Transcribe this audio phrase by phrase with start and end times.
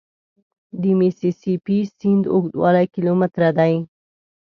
[0.81, 3.73] د میسي سي پي سیند اوږدوالی کیلومتره دی.